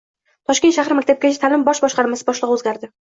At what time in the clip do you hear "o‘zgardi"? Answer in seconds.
2.57-2.91